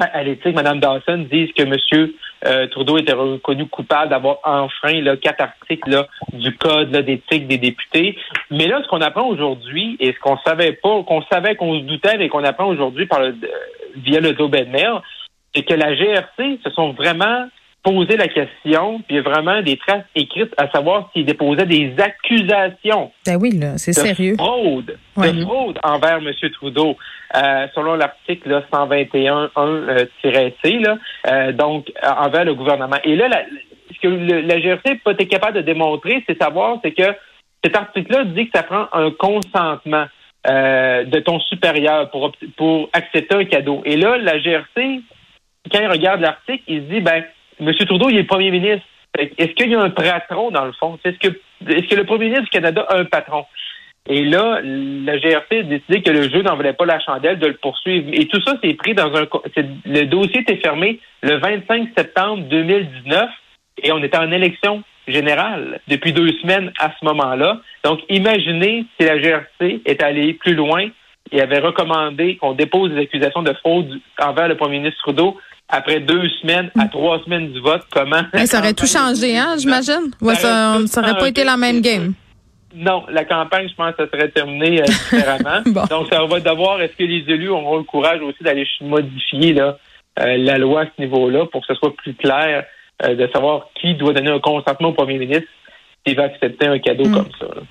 à 0.00 0.22
l'éthique, 0.22 0.54
Mme 0.54 0.80
Dawson, 0.80 1.26
dise 1.30 1.52
que 1.52 1.62
M. 1.62 2.10
Euh, 2.46 2.66
Trudeau 2.66 2.98
était 2.98 3.14
reconnu 3.14 3.66
coupable 3.66 4.10
d'avoir 4.10 4.38
enfreint 4.44 5.00
là, 5.00 5.16
quatre 5.16 5.40
articles 5.40 5.88
là, 5.88 6.06
du 6.34 6.54
code 6.56 6.90
d'éthique 6.90 7.46
des 7.46 7.56
députés. 7.56 8.18
Mais 8.50 8.66
là, 8.66 8.82
ce 8.82 8.88
qu'on 8.88 9.00
apprend 9.00 9.26
aujourd'hui 9.26 9.96
et 10.00 10.12
ce 10.12 10.18
qu'on 10.20 10.36
savait 10.38 10.72
pas, 10.72 11.02
qu'on 11.04 11.22
savait, 11.32 11.56
qu'on 11.56 11.78
se 11.78 11.84
doutait, 11.84 12.18
mais 12.18 12.28
qu'on 12.28 12.44
apprend 12.44 12.66
aujourd'hui 12.66 13.06
par 13.06 13.20
le, 13.20 13.28
euh, 13.28 13.48
via 13.96 14.20
le 14.20 14.34
Mail, 14.66 15.00
c'est 15.54 15.62
que 15.62 15.74
la 15.74 15.94
GRC 15.94 16.60
se 16.62 16.70
sont 16.70 16.92
vraiment 16.92 17.48
posé 17.86 18.16
la 18.16 18.26
question, 18.26 18.98
puis 19.06 19.10
il 19.10 19.16
y 19.16 19.18
a 19.20 19.22
vraiment 19.22 19.62
des 19.62 19.76
traces 19.76 20.02
écrites 20.16 20.52
à 20.58 20.68
savoir 20.70 21.08
s'ils 21.12 21.24
déposaient 21.24 21.66
des 21.66 21.94
accusations 22.02 23.12
Ben 23.24 23.36
oui, 23.40 23.56
là, 23.56 23.78
c'est 23.78 23.92
de 23.92 23.96
sérieux. 24.06 24.34
fraude, 24.36 24.98
Ouais. 25.16 25.32
de 25.32 25.42
fraude 25.42 25.78
envers 25.84 26.16
M. 26.16 26.32
Trudeau, 26.54 26.96
euh, 27.36 27.66
selon 27.76 27.94
l'article 27.94 28.48
là, 28.50 28.62
121.1-C, 28.72 30.78
là, 30.80 30.98
euh, 31.28 31.52
donc 31.52 31.92
euh, 32.02 32.08
envers 32.08 32.44
le 32.44 32.54
gouvernement. 32.54 32.96
Et 33.04 33.14
là, 33.14 33.28
la, 33.28 33.42
ce 33.94 34.00
que 34.00 34.08
le- 34.08 34.40
la 34.40 34.58
GRC 34.60 34.88
n'a 34.90 34.94
pas 35.04 35.12
été 35.12 35.28
capable 35.28 35.58
de 35.58 35.62
démontrer, 35.62 36.24
c'est 36.28 36.40
savoir, 36.42 36.78
c'est 36.82 36.90
que 36.92 37.14
cet 37.64 37.76
article-là 37.76 38.24
dit 38.24 38.46
que 38.48 38.58
ça 38.58 38.64
prend 38.64 38.86
un 38.92 39.10
consentement 39.12 40.06
euh, 40.48 41.04
de 41.04 41.18
ton 41.20 41.38
supérieur 41.40 42.08
pour, 42.10 42.30
pour 42.56 42.88
accepter 42.92 43.34
un 43.36 43.44
cadeau. 43.44 43.82
Et 43.84 43.96
là, 43.96 44.16
la 44.18 44.38
GRC, 44.38 45.00
quand 45.72 45.80
il 45.80 45.88
regarde 45.88 46.20
l'article, 46.20 46.62
il 46.68 46.82
se 46.82 46.86
dit, 46.94 47.00
ben, 47.00 47.24
M. 47.60 47.72
Trudeau, 47.74 48.08
il 48.10 48.18
est 48.18 48.24
premier 48.24 48.50
ministre. 48.50 48.86
Est-ce 49.18 49.52
qu'il 49.52 49.70
y 49.70 49.74
a 49.74 49.80
un 49.80 49.90
patron, 49.90 50.50
dans 50.50 50.64
le 50.64 50.72
fond? 50.72 50.98
Est-ce 51.04 51.18
que, 51.18 51.28
est-ce 51.68 51.88
que 51.88 51.94
le 51.94 52.04
premier 52.04 52.26
ministre 52.26 52.44
du 52.44 52.50
Canada 52.50 52.86
a 52.88 52.98
un 52.98 53.04
patron? 53.04 53.46
Et 54.08 54.24
là, 54.24 54.60
la 54.62 55.18
GRC 55.18 55.58
a 55.58 55.62
décidé 55.62 56.02
que 56.02 56.10
le 56.10 56.28
jeu 56.28 56.42
n'en 56.42 56.54
voulait 56.54 56.74
pas 56.74 56.86
la 56.86 57.00
chandelle 57.00 57.38
de 57.38 57.46
le 57.48 57.54
poursuivre. 57.54 58.08
Et 58.12 58.26
tout 58.26 58.40
ça, 58.42 58.56
c'est 58.62 58.74
pris 58.74 58.94
dans 58.94 59.12
un... 59.16 59.26
Le 59.84 60.04
dossier 60.04 60.40
était 60.40 60.56
fermé 60.56 61.00
le 61.22 61.38
25 61.38 61.88
septembre 61.96 62.44
2019 62.44 63.28
et 63.82 63.92
on 63.92 64.02
était 64.02 64.18
en 64.18 64.30
élection 64.30 64.84
générale 65.08 65.80
depuis 65.88 66.12
deux 66.12 66.32
semaines 66.40 66.72
à 66.78 66.92
ce 66.98 67.04
moment-là. 67.04 67.60
Donc, 67.84 68.00
imaginez 68.08 68.84
si 68.98 69.06
la 69.06 69.18
GRC 69.18 69.82
est 69.84 70.02
allée 70.02 70.34
plus 70.34 70.54
loin 70.54 70.88
et 71.32 71.40
avait 71.40 71.58
recommandé 71.58 72.36
qu'on 72.36 72.52
dépose 72.52 72.92
des 72.92 73.02
accusations 73.02 73.42
de 73.42 73.52
fraude 73.54 74.00
envers 74.20 74.46
le 74.46 74.56
premier 74.56 74.78
ministre 74.78 75.00
Trudeau 75.02 75.36
après 75.68 76.00
deux 76.00 76.28
semaines 76.40 76.70
à 76.78 76.86
trois 76.88 77.22
semaines 77.24 77.52
du 77.52 77.60
vote. 77.60 77.82
Comment... 77.90 78.22
Hey, 78.32 78.46
ça 78.46 78.58
aurait 78.60 78.74
tout 78.74 78.86
changé, 78.86 79.36
hein, 79.36 79.56
j'imagine? 79.58 80.10
Ouais, 80.20 80.34
ça, 80.36 80.70
aurait 80.74 80.80
tout 80.82 80.86
ça 80.88 81.00
aurait 81.00 81.18
pas 81.18 81.28
été 81.28 81.44
la 81.44 81.56
même 81.56 81.80
game. 81.80 82.12
Non, 82.74 83.04
la 83.08 83.24
campagne, 83.24 83.68
je 83.68 83.74
pense 83.74 83.94
que 83.94 84.04
ça 84.04 84.10
serait 84.10 84.28
terminé 84.28 84.80
euh, 84.80 84.84
différemment. 84.84 85.62
Bon. 85.66 85.84
Donc, 85.88 86.08
ça 86.12 86.22
va 86.24 86.40
devoir, 86.40 86.80
est-ce 86.82 86.92
que 86.96 87.04
les 87.04 87.24
élus 87.32 87.48
auront 87.48 87.78
le 87.78 87.84
courage 87.84 88.20
aussi 88.20 88.42
d'aller 88.42 88.66
modifier 88.82 89.54
là, 89.54 89.78
euh, 90.20 90.36
la 90.36 90.58
loi 90.58 90.82
à 90.82 90.84
ce 90.84 91.02
niveau-là 91.02 91.46
pour 91.46 91.62
que 91.62 91.68
ce 91.72 91.74
soit 91.78 91.94
plus 91.96 92.14
clair 92.14 92.64
euh, 93.04 93.14
de 93.14 93.28
savoir 93.32 93.68
qui 93.80 93.94
doit 93.94 94.12
donner 94.12 94.30
un 94.30 94.40
consentement 94.40 94.88
au 94.88 94.92
premier 94.92 95.18
ministre 95.18 95.48
s'il 96.06 96.16
va 96.16 96.24
accepter 96.24 96.66
un 96.66 96.78
cadeau 96.78 97.04
Mm. 97.08 97.14
comme 97.14 97.28
ça. 97.40 97.46
là? 97.46 97.62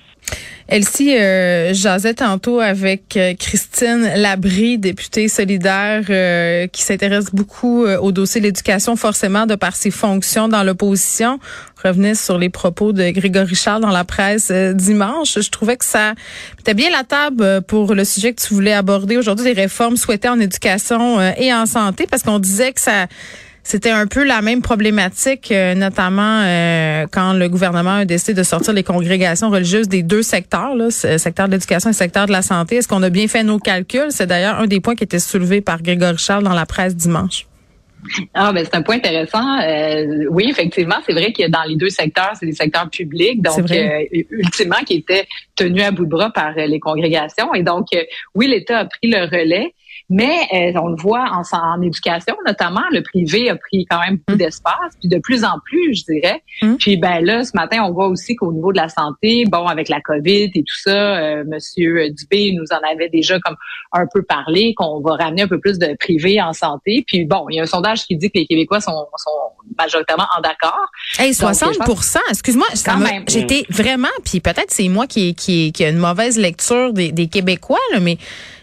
Elsie, 0.68 1.16
euh, 1.16 1.72
jasais 1.74 2.14
tantôt 2.14 2.58
avec 2.58 3.16
euh, 3.16 3.34
Christine 3.38 4.10
Labrie, 4.16 4.78
députée 4.78 5.28
solidaire, 5.28 6.02
euh, 6.10 6.66
qui 6.66 6.82
s'intéresse 6.82 7.26
beaucoup 7.32 7.84
euh, 7.84 7.98
au 7.98 8.10
dossier 8.10 8.40
de 8.40 8.46
l'éducation, 8.46 8.96
forcément, 8.96 9.46
de 9.46 9.54
par 9.54 9.76
ses 9.76 9.92
fonctions 9.92 10.48
dans 10.48 10.64
l'opposition. 10.64 11.38
Revenait 11.84 12.16
sur 12.16 12.36
les 12.36 12.48
propos 12.48 12.92
de 12.92 13.10
Grégory 13.10 13.54
Charles 13.54 13.82
dans 13.82 13.92
la 13.92 14.02
presse 14.02 14.50
dimanche. 14.50 15.38
Je 15.38 15.50
trouvais 15.50 15.76
que 15.76 15.84
ça 15.84 16.14
mettait 16.56 16.74
bien 16.74 16.90
la 16.90 17.04
table 17.04 17.62
pour 17.62 17.94
le 17.94 18.04
sujet 18.04 18.32
que 18.32 18.42
tu 18.42 18.52
voulais 18.52 18.72
aborder 18.72 19.16
aujourd'hui, 19.16 19.44
des 19.44 19.60
réformes 19.60 19.96
souhaitées 19.96 20.28
en 20.28 20.40
éducation 20.40 21.20
et 21.36 21.54
en 21.54 21.66
santé, 21.66 22.08
parce 22.10 22.24
qu'on 22.24 22.40
disait 22.40 22.72
que 22.72 22.80
ça 22.80 23.06
c'était 23.66 23.90
un 23.90 24.06
peu 24.06 24.24
la 24.24 24.42
même 24.42 24.62
problématique, 24.62 25.50
euh, 25.50 25.74
notamment 25.74 26.42
euh, 26.44 27.06
quand 27.10 27.32
le 27.32 27.48
gouvernement 27.48 27.96
a 27.96 28.04
décidé 28.04 28.32
de 28.32 28.44
sortir 28.44 28.72
les 28.72 28.84
congrégations 28.84 29.50
religieuses 29.50 29.88
des 29.88 30.04
deux 30.04 30.22
secteurs, 30.22 30.76
là, 30.76 30.88
secteur 30.90 31.48
de 31.48 31.52
l'éducation 31.52 31.90
et 31.90 31.92
secteur 31.92 32.26
de 32.26 32.32
la 32.32 32.42
santé. 32.42 32.76
Est-ce 32.76 32.86
qu'on 32.86 33.02
a 33.02 33.10
bien 33.10 33.26
fait 33.26 33.42
nos 33.42 33.58
calculs? 33.58 34.10
C'est 34.10 34.28
d'ailleurs 34.28 34.60
un 34.60 34.68
des 34.68 34.78
points 34.78 34.94
qui 34.94 35.02
était 35.02 35.18
soulevé 35.18 35.62
par 35.62 35.82
Grégory 35.82 36.16
Charles 36.16 36.44
dans 36.44 36.52
la 36.52 36.64
presse 36.64 36.94
dimanche. 36.94 37.46
Ah, 38.34 38.52
ben 38.52 38.64
c'est 38.64 38.76
un 38.76 38.82
point 38.82 38.96
intéressant. 38.96 39.58
Euh, 39.60 40.26
oui, 40.30 40.46
effectivement, 40.48 40.96
c'est 41.04 41.12
vrai 41.12 41.32
que 41.32 41.48
dans 41.48 41.64
les 41.64 41.74
deux 41.74 41.88
secteurs, 41.88 42.32
c'est 42.38 42.46
des 42.46 42.52
secteurs 42.52 42.88
publics, 42.88 43.42
donc 43.42 43.62
vrai. 43.62 44.06
euh, 44.12 44.22
ultimement 44.30 44.78
qui 44.86 44.94
étaient 44.98 45.26
tenus 45.56 45.82
à 45.82 45.90
bout 45.90 46.04
de 46.04 46.10
bras 46.10 46.30
par 46.30 46.56
euh, 46.56 46.66
les 46.66 46.78
congrégations. 46.78 47.52
Et 47.54 47.64
donc, 47.64 47.88
euh, 47.94 48.02
oui, 48.36 48.46
l'État 48.46 48.78
a 48.78 48.84
pris 48.84 49.10
le 49.10 49.24
relais, 49.24 49.74
mais 50.08 50.46
euh, 50.52 50.80
on 50.80 50.88
le 50.88 50.96
voit 50.96 51.26
en, 51.30 51.42
en 51.56 51.82
éducation, 51.82 52.34
notamment, 52.46 52.84
le 52.92 53.02
privé 53.02 53.50
a 53.50 53.56
pris 53.56 53.86
quand 53.88 54.00
même 54.00 54.18
beaucoup 54.26 54.38
d'espace, 54.38 54.96
puis 55.00 55.08
de 55.08 55.18
plus 55.18 55.44
en 55.44 55.58
plus, 55.64 55.94
je 55.94 56.12
dirais. 56.12 56.42
Mm. 56.62 56.76
Puis 56.76 56.96
ben 56.96 57.24
là, 57.24 57.44
ce 57.44 57.52
matin, 57.54 57.84
on 57.84 57.92
voit 57.92 58.08
aussi 58.08 58.34
qu'au 58.36 58.52
niveau 58.52 58.72
de 58.72 58.78
la 58.78 58.88
santé, 58.88 59.44
bon, 59.46 59.66
avec 59.66 59.88
la 59.88 60.00
COVID 60.00 60.50
et 60.54 60.62
tout 60.62 60.78
ça, 60.82 61.18
euh, 61.18 61.44
Monsieur 61.46 62.10
Dubé 62.10 62.52
nous 62.52 62.66
en 62.72 62.92
avait 62.92 63.08
déjà 63.08 63.38
comme 63.40 63.56
un 63.92 64.06
peu 64.12 64.22
parlé, 64.22 64.74
qu'on 64.74 65.00
va 65.00 65.16
ramener 65.16 65.42
un 65.42 65.48
peu 65.48 65.60
plus 65.60 65.78
de 65.78 65.96
privé 65.98 66.40
en 66.40 66.52
santé. 66.52 67.04
Puis 67.06 67.24
bon, 67.24 67.46
il 67.50 67.56
y 67.56 67.60
a 67.60 67.62
un 67.62 67.66
sondage 67.66 68.04
qui 68.04 68.16
dit 68.16 68.30
que 68.30 68.38
les 68.38 68.46
Québécois 68.46 68.80
sont, 68.80 69.06
sont 69.16 69.30
majoritairement 69.78 70.26
en 70.36 70.40
d'accord. 70.40 70.86
Hey, 71.18 71.30
Donc, 71.36 71.54
60 71.54 71.74
je 71.74 72.30
excuse-moi, 72.30 72.66
j'étais 73.28 73.64
vraiment, 73.70 74.08
puis 74.24 74.40
peut-être 74.40 74.70
c'est 74.70 74.88
moi 74.88 75.06
qui, 75.06 75.34
qui, 75.34 75.72
qui 75.72 75.84
a 75.84 75.88
une 75.88 75.98
mauvaise 75.98 76.38
lecture 76.38 76.92
des, 76.92 77.12
des 77.12 77.26
Québécois, 77.28 77.78
là, 77.92 78.00
mais 78.00 78.18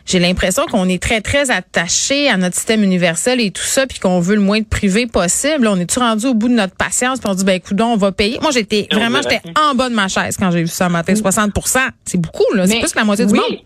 j'ai 0.06 0.20
l'impression 0.20 0.66
qu'on 0.66 0.90
est 0.90 1.02
très, 1.02 1.22
très 1.22 1.50
attaché 1.50 2.30
à 2.30 2.38
notre 2.38 2.56
système 2.56 2.84
universel 2.84 3.40
et 3.40 3.52
tout 3.52 3.64
ça, 3.64 3.88
puis 3.88 4.00
qu'on 4.00 4.20
veut 4.20 4.36
le 4.36 4.42
moins 4.42 4.60
de 4.60 4.66
privé 4.66 5.08
possible. 5.08 5.64
Là, 5.64 5.72
on 5.72 5.80
est-tu 5.80 6.00
rendu 6.00 6.26
au 6.26 6.34
bout 6.34 6.50
de 6.50 6.56
notre 6.56 6.76
patience, 6.76 7.20
puis 7.20 7.30
on 7.30 7.36
dit, 7.36 7.46
ben 7.46 7.56
écoute, 7.56 7.80
on 7.80 7.96
va 7.96 8.12
payer. 8.12 8.38
Moi, 8.42 8.52
j'étais 8.52 8.88
vraiment, 8.92 9.22
j'étais 9.22 9.42
en 9.58 9.76
bas 9.76 9.90
de 9.90 9.96
ma 9.96 10.08
chaise 10.08 10.36
quand 10.38 10.52
j'ai 10.52 10.62
vu 10.62 10.68
ça 10.68 10.90
matin, 10.90 11.14
60% 11.14 11.80
C'est 12.06 12.18
beaucoup, 12.20 12.54
là. 12.54 12.68
C'est 12.68 12.80
plus 12.80 12.92
que 12.92 13.00
la 13.00 13.06
moitié 13.06 13.26
du 13.26 13.34
monde. 13.34 13.60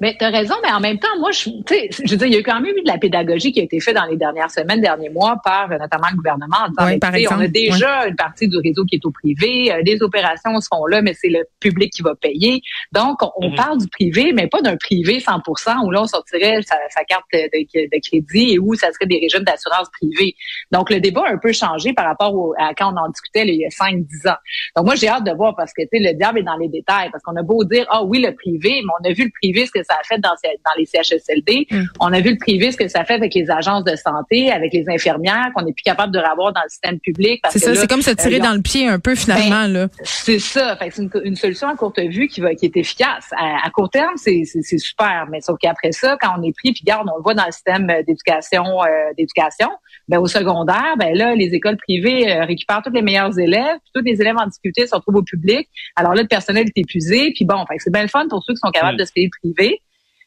Mais 0.00 0.16
tu 0.18 0.24
as 0.24 0.30
raison, 0.30 0.54
mais 0.62 0.70
en 0.72 0.80
même 0.80 0.98
temps, 0.98 1.08
moi, 1.18 1.30
je, 1.32 1.44
tu 1.44 1.62
sais, 1.68 1.88
je 2.04 2.10
veux 2.12 2.16
dire, 2.16 2.26
il 2.28 2.32
y 2.32 2.36
a 2.36 2.40
eu 2.40 2.42
quand 2.42 2.60
même 2.60 2.76
eu 2.76 2.82
de 2.82 2.86
la 2.88 2.98
pédagogie 2.98 3.52
qui 3.52 3.60
a 3.60 3.64
été 3.64 3.80
faite 3.80 3.96
dans 3.96 4.04
les 4.04 4.16
dernières 4.16 4.50
semaines, 4.50 4.80
derniers 4.80 5.08
mois 5.10 5.36
par 5.44 5.70
euh, 5.72 5.78
notamment 5.78 6.06
le 6.10 6.16
gouvernement 6.16 6.56
en 6.66 6.68
disant, 6.68 6.84
Oui, 6.86 6.92
ben, 6.92 7.00
par 7.00 7.12
sais, 7.14 7.26
on 7.28 7.38
a 7.38 7.44
exemple, 7.44 7.50
déjà 7.50 8.06
une 8.06 8.16
partie 8.16 8.48
du 8.48 8.56
réseau 8.58 8.84
qui 8.84 8.96
est 8.96 9.04
au 9.04 9.10
privé, 9.10 9.72
euh, 9.72 9.82
les 9.84 10.02
opérations 10.02 10.60
se 10.60 10.68
font 10.72 10.86
là, 10.86 11.02
mais 11.02 11.14
c'est 11.14 11.28
le 11.28 11.40
public 11.60 11.92
qui 11.92 12.02
va 12.02 12.14
payer. 12.14 12.60
Donc, 12.92 13.22
on, 13.22 13.30
on 13.36 13.48
Mhm. 13.50 13.54
parle 13.56 13.78
du 13.78 13.88
privé, 13.88 14.32
mais 14.32 14.46
pas 14.46 14.60
d'un 14.62 14.76
privé 14.76 15.20
100 15.20 15.40
où 15.84 15.90
là, 15.90 16.02
on 16.02 16.06
sortirait 16.06 16.60
sa, 16.62 16.76
sa 16.90 17.04
carte 17.04 17.24
de, 17.32 17.48
de 17.48 18.00
crédit 18.08 18.54
et 18.54 18.58
où 18.58 18.74
ça 18.74 18.92
serait 18.92 19.06
des 19.06 19.18
régimes 19.20 19.44
d'assurance 19.44 19.88
privée. 20.00 20.34
Donc, 20.70 20.90
le 20.90 21.00
débat 21.00 21.22
a 21.26 21.32
un 21.32 21.38
peu 21.38 21.52
changé 21.52 21.92
par 21.92 22.06
rapport 22.06 22.34
au- 22.34 22.54
à 22.58 22.74
quand 22.74 22.92
on 22.92 22.96
en 22.96 23.08
discutait 23.08 23.44
là, 23.44 23.52
il 23.52 23.58
y 23.60 23.64
a 23.64 23.70
5-10 23.70 24.28
ans. 24.28 24.36
Donc, 24.76 24.86
moi, 24.86 24.94
j'ai 24.94 25.08
hâte 25.08 25.24
de 25.24 25.32
voir 25.32 25.54
parce 25.56 25.72
que, 25.72 25.82
tu 25.82 25.88
sais, 25.92 25.98
le 25.98 26.14
diable 26.16 26.40
est 26.40 26.42
dans 26.44 26.56
les 26.56 26.68
détails. 26.68 27.08
Parce 27.10 27.22
qu'on 27.24 27.36
a 27.36 27.42
beau 27.42 27.64
dire, 27.64 27.86
ah 27.90 28.04
oui, 28.04 28.20
le 28.22 28.34
privé, 28.34 28.82
mais 28.82 28.92
on 29.02 29.08
a 29.08 29.12
vu 29.12 29.24
le 29.24 29.30
privé, 29.40 29.66
ce 29.66 29.72
que 29.72 29.82
ça 29.88 29.96
a 30.00 30.04
fait 30.04 30.18
dans, 30.18 30.30
dans 30.30 30.72
les 30.76 30.86
CHSLD. 30.86 31.66
Mm. 31.70 31.82
On 32.00 32.12
a 32.12 32.20
vu 32.20 32.30
le 32.30 32.38
privé, 32.38 32.70
ce 32.72 32.76
que 32.76 32.88
ça 32.88 33.04
fait 33.04 33.14
avec 33.14 33.34
les 33.34 33.50
agences 33.50 33.84
de 33.84 33.96
santé, 33.96 34.50
avec 34.50 34.72
les 34.72 34.84
infirmières, 34.88 35.50
qu'on 35.54 35.62
n'est 35.62 35.72
plus 35.72 35.82
capable 35.82 36.12
de 36.12 36.18
revoir 36.18 36.52
dans 36.52 36.62
le 36.62 36.68
système 36.68 36.98
public. 37.00 37.42
C'est 37.50 37.58
ça, 37.58 37.74
c'est 37.74 37.88
comme 37.88 38.02
se 38.02 38.10
tirer 38.10 38.36
euh, 38.36 38.44
dans 38.44 38.54
le 38.54 38.62
pied 38.62 38.86
un 38.86 38.98
peu 38.98 39.14
finalement. 39.14 39.64
Ben, 39.64 39.72
là. 39.72 39.88
C'est 40.02 40.38
ça. 40.38 40.76
c'est 40.80 40.98
une, 40.98 41.36
solution 41.36 41.68
à 41.68 41.76
courte 41.76 41.98
vue 42.00 42.28
qui, 42.28 42.40
va, 42.40 42.54
qui 42.54 42.66
est 42.66 42.76
efficace. 42.76 43.30
À, 43.36 43.68
court 43.70 43.90
terme, 43.90 44.16
c'est 44.16 44.44
super, 44.78 45.26
mais 45.30 45.40
sauf 45.40 45.58
qu'après 45.60 45.92
ça, 45.92 46.16
quand 46.20 46.34
on 46.38 46.42
est 46.42 46.52
pris, 46.52 46.72
puis 46.72 46.82
garde, 46.84 47.08
on 47.12 47.16
le 47.16 47.22
voit 47.22 47.34
dans 47.34 47.46
le 47.46 47.52
système 47.52 47.86
d'éducation, 48.06 48.82
euh, 48.82 48.86
d'éducation, 49.16 49.68
ben, 50.08 50.18
au 50.18 50.26
secondaire, 50.26 50.94
ben 50.98 51.14
là, 51.14 51.34
les 51.34 51.54
écoles 51.54 51.76
privées 51.76 52.30
euh, 52.30 52.44
récupèrent 52.44 52.82
tous 52.82 52.92
les 52.92 53.02
meilleurs 53.02 53.38
élèves, 53.38 53.78
puis 53.82 53.90
tous 53.94 54.02
les 54.02 54.20
élèves 54.20 54.36
en 54.38 54.46
difficulté 54.46 54.86
se 54.86 54.94
retrouvent 54.94 55.16
au 55.16 55.22
public. 55.22 55.68
Alors 55.96 56.14
là, 56.14 56.22
le 56.22 56.28
personnel 56.28 56.66
est 56.66 56.80
épuisé, 56.80 57.32
puis 57.34 57.44
bon, 57.44 57.64
c'est 57.78 57.92
bien 57.92 58.02
le 58.02 58.08
fun 58.08 58.26
pour 58.28 58.42
ceux 58.44 58.54
qui 58.54 58.60
sont 58.60 58.70
capables 58.70 58.94
mm. 58.94 59.00
de 59.00 59.04
se 59.04 59.12
payer 59.12 59.30
le 59.32 59.50
privé. 59.52 59.77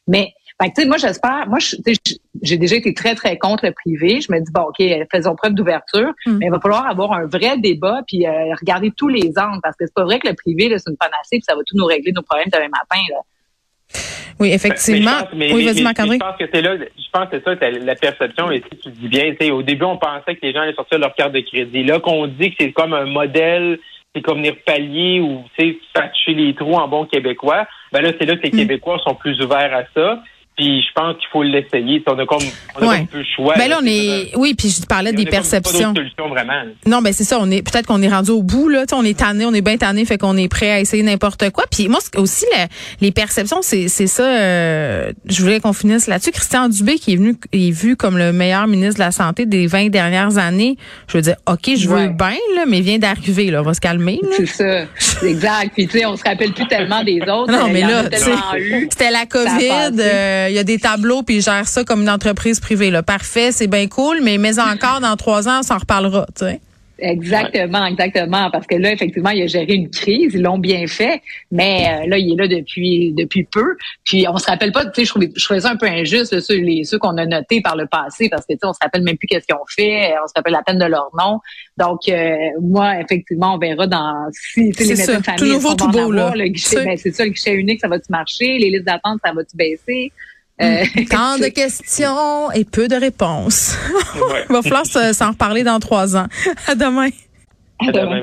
Mais 0.08 0.32
fait 0.76 0.84
moi, 0.84 0.96
j'espère, 0.96 1.46
moi, 1.48 1.58
j'ai 2.42 2.56
déjà 2.56 2.76
été 2.76 2.94
très, 2.94 3.14
très 3.14 3.36
contre 3.38 3.66
le 3.66 3.72
privé. 3.72 4.20
Je 4.20 4.32
me 4.32 4.38
dis, 4.38 4.52
bon, 4.52 4.62
OK, 4.62 4.82
faisons 5.10 5.34
preuve 5.34 5.54
d'ouverture, 5.54 6.12
mm. 6.26 6.38
mais 6.38 6.46
il 6.46 6.50
va 6.50 6.60
falloir 6.60 6.86
avoir 6.86 7.12
un 7.12 7.26
vrai 7.26 7.58
débat 7.58 8.02
puis 8.06 8.26
euh, 8.26 8.54
regarder 8.60 8.92
tous 8.96 9.08
les 9.08 9.32
angles 9.38 9.60
parce 9.62 9.76
que 9.76 9.86
c'est 9.86 9.94
pas 9.94 10.04
vrai 10.04 10.18
que 10.18 10.28
le 10.28 10.34
privé, 10.34 10.72
c'est 10.78 10.90
une 10.90 10.96
panacée 10.96 11.38
puis 11.38 11.42
ça 11.46 11.54
va 11.54 11.62
tout 11.66 11.76
nous 11.76 11.86
régler 11.86 12.12
nos 12.12 12.22
problèmes 12.22 12.48
demain 12.52 12.68
matin, 12.68 13.02
là. 13.10 13.18
Oui, 14.40 14.50
effectivement. 14.50 15.18
oui, 15.34 15.64
vas-y, 15.64 15.76
Je 15.76 16.18
pense 16.18 16.36
que 16.38 16.44
c'est 16.52 16.62
là, 16.62 16.76
je 16.76 17.10
pense 17.12 17.28
que 17.28 17.38
c'est 17.38 17.44
ça, 17.44 17.70
la 17.70 17.94
perception, 17.94 18.50
et 18.50 18.62
si 18.72 18.78
tu 18.78 18.90
dis 18.90 19.08
bien, 19.08 19.34
au 19.52 19.62
début, 19.62 19.84
on 19.84 19.98
pensait 19.98 20.34
que 20.34 20.40
les 20.42 20.52
gens 20.52 20.60
allaient 20.60 20.74
sortir 20.74 20.98
leur 20.98 21.14
carte 21.14 21.32
de 21.32 21.40
crédit. 21.40 21.84
Là, 21.84 22.00
qu'on 22.00 22.26
dit 22.26 22.50
que 22.50 22.56
c'est 22.58 22.72
comme 22.72 22.94
un 22.94 23.04
modèle, 23.04 23.78
c'est 24.14 24.22
comme 24.22 24.38
venir 24.38 24.56
pallier 24.66 25.20
ou, 25.20 25.44
tu 25.56 25.64
sais, 25.64 25.78
patcher 25.94 26.34
les 26.34 26.54
trous 26.54 26.74
en 26.74 26.88
bon 26.88 27.06
québécois, 27.06 27.66
ben 27.92 28.02
là, 28.02 28.12
c'est 28.18 28.26
là 28.26 28.36
que 28.36 28.42
les 28.42 28.50
mm. 28.50 28.56
Québécois 28.56 28.98
sont 28.98 29.14
plus 29.14 29.40
ouverts 29.40 29.74
à 29.74 29.84
ça. 29.94 30.22
Puis 30.56 30.82
je 30.82 30.92
pense 30.94 31.16
qu'il 31.16 31.28
faut 31.32 31.42
l'essayer. 31.42 32.02
On 32.06 32.18
a 32.18 32.26
comme, 32.26 32.42
on 32.76 32.88
a 32.88 32.98
peu 32.98 33.18
le 33.18 33.24
choix. 33.24 33.54
Ben 33.56 33.68
là, 33.68 33.78
on 33.82 33.86
est, 33.86 34.36
oui, 34.36 34.54
puis 34.54 34.68
je 34.68 34.86
parlais 34.86 35.12
des 35.12 35.24
perceptions. 35.24 35.94
Pas 35.94 36.28
vraiment. 36.28 36.62
Non, 36.86 37.00
ben 37.00 37.12
c'est 37.12 37.24
ça. 37.24 37.38
On 37.40 37.50
est 37.50 37.62
peut-être 37.62 37.86
qu'on 37.86 38.02
est 38.02 38.08
rendu 38.08 38.30
au 38.30 38.42
bout 38.42 38.68
là. 38.68 38.84
on 38.92 39.04
est 39.04 39.18
tanné, 39.18 39.46
on 39.46 39.54
est 39.54 39.62
bien 39.62 39.78
tanné, 39.78 40.04
fait 40.04 40.18
qu'on 40.18 40.36
est 40.36 40.48
prêt 40.48 40.70
à 40.70 40.80
essayer 40.80 41.02
n'importe 41.02 41.50
quoi. 41.50 41.64
Puis 41.70 41.88
moi 41.88 42.00
aussi, 42.16 42.44
les 43.00 43.12
perceptions, 43.12 43.62
c'est 43.62 43.88
c'est 43.88 44.06
ça. 44.06 44.24
Euh, 44.24 45.12
je 45.26 45.42
voulais 45.42 45.60
qu'on 45.60 45.72
finisse 45.72 46.06
là-dessus. 46.06 46.32
Christian 46.32 46.68
Dubé 46.68 46.98
qui 46.98 47.14
est 47.14 47.16
venu, 47.16 47.34
est 47.52 47.70
vu 47.70 47.96
comme 47.96 48.18
le 48.18 48.32
meilleur 48.32 48.66
ministre 48.66 48.96
de 48.96 49.04
la 49.04 49.10
santé 49.10 49.46
des 49.46 49.66
20 49.66 49.88
dernières 49.88 50.36
années. 50.36 50.76
Je 51.08 51.16
veux 51.16 51.22
dire, 51.22 51.36
ok, 51.48 51.70
je 51.76 51.88
veux 51.88 52.08
bien 52.08 52.36
là, 52.56 52.64
mais 52.66 52.80
vient 52.80 52.98
d'arriver 52.98 53.50
là, 53.50 53.60
on 53.60 53.64
va 53.64 53.74
se 53.74 53.80
calmer. 53.80 54.20
C'est 54.36 54.46
ça, 54.46 54.86
exact. 55.22 55.72
Puis 55.74 55.86
tu 55.86 55.98
sais, 55.98 56.06
on 56.06 56.16
se 56.16 56.22
rappelle 56.24 56.52
plus 56.52 56.66
tellement 56.66 57.02
des 57.04 57.20
autres. 57.20 57.52
Non, 57.52 57.68
mais 57.70 57.80
là, 57.80 58.04
c'était 58.90 59.10
la 59.10 59.26
COVID 59.26 60.02
il 60.48 60.54
y 60.54 60.58
a 60.58 60.64
des 60.64 60.78
tableaux 60.78 61.22
puis 61.22 61.36
il 61.36 61.42
gère 61.42 61.66
ça 61.66 61.84
comme 61.84 62.02
une 62.02 62.10
entreprise 62.10 62.60
privée. 62.60 62.90
Là. 62.90 63.02
Parfait, 63.02 63.52
c'est 63.52 63.66
bien 63.66 63.86
cool, 63.88 64.20
mais 64.22 64.38
mais 64.38 64.58
encore 64.58 65.00
dans 65.00 65.16
trois 65.16 65.48
ans, 65.48 65.60
on 65.60 65.62
s'en 65.62 65.78
reparlera. 65.78 66.26
Tu 66.36 66.44
sais. 66.44 66.60
Exactement, 67.02 67.84
exactement. 67.84 68.48
Parce 68.50 68.66
que 68.66 68.76
là, 68.76 68.92
effectivement, 68.92 69.30
il 69.30 69.42
a 69.42 69.46
géré 69.46 69.74
une 69.74 69.90
crise, 69.90 70.34
ils 70.34 70.42
l'ont 70.42 70.58
bien 70.58 70.86
fait, 70.86 71.20
mais 71.50 71.88
euh, 71.88 72.08
là, 72.08 72.18
il 72.18 72.32
est 72.32 72.36
là 72.36 72.46
depuis 72.46 73.12
depuis 73.12 73.42
peu. 73.42 73.76
Puis 74.04 74.24
on 74.28 74.36
se 74.38 74.46
rappelle 74.46 74.70
pas, 74.70 74.84
tu 74.86 74.90
sais, 74.94 75.04
je 75.04 75.10
trouvais, 75.10 75.30
je 75.34 75.44
trouvais 75.44 75.60
ça 75.60 75.70
un 75.70 75.76
peu 75.76 75.86
injuste, 75.86 76.38
ceux, 76.40 76.58
les, 76.58 76.84
ceux 76.84 76.98
qu'on 76.98 77.16
a 77.16 77.26
notés 77.26 77.60
par 77.60 77.76
le 77.76 77.86
passé, 77.86 78.28
parce 78.28 78.46
que 78.46 78.52
tu 78.52 78.60
sais, 78.60 78.66
on 78.66 78.72
se 78.72 78.78
rappelle 78.80 79.02
même 79.02 79.16
plus 79.16 79.26
qu'est-ce 79.26 79.46
qu'ils 79.46 79.56
ont 79.56 79.66
fait, 79.68 80.14
on 80.22 80.28
se 80.28 80.32
rappelle 80.36 80.52
la 80.52 80.62
peine 80.62 80.78
de 80.78 80.84
leur 80.84 81.10
nom. 81.18 81.40
Donc, 81.76 82.08
euh, 82.08 82.36
moi, 82.60 83.00
effectivement, 83.00 83.54
on 83.54 83.58
verra 83.58 83.88
dans 83.88 84.28
si 84.30 84.70
les 84.70 84.86
médecins 84.86 85.18
de 85.18 85.24
famille 85.24 85.38
tout 85.38 85.46
nouveau, 85.46 85.74
tout 85.74 85.88
beau, 85.88 86.12
là. 86.12 86.32
le 86.36 86.46
guichet, 86.46 86.84
ben, 86.84 86.96
c'est 86.96 87.12
ça, 87.12 87.24
le 87.24 87.30
guichet 87.30 87.54
unique, 87.54 87.80
ça 87.80 87.88
va-tu 87.88 88.10
marcher? 88.10 88.58
Les 88.58 88.70
listes 88.70 88.86
d'attente, 88.86 89.18
ça 89.24 89.32
va-tu 89.32 89.56
baisser? 89.56 90.12
Euh, 90.60 90.84
Tant 91.10 91.38
de 91.38 91.48
questions 91.48 92.50
et 92.52 92.64
peu 92.64 92.88
de 92.88 92.96
réponses. 92.96 93.76
Il 94.48 94.52
va 94.52 94.62
falloir 94.62 94.86
s'en 94.86 95.30
reparler 95.30 95.64
dans 95.64 95.78
trois 95.80 96.16
ans. 96.16 96.26
À 96.66 96.74
demain. 96.74 97.08
À 97.80 97.90
demain. 97.90 98.20